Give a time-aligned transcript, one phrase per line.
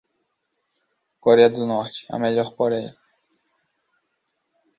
[1.19, 2.91] Coreia do Norte, a melhor Coreia